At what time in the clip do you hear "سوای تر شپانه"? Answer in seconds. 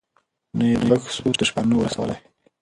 1.15-1.73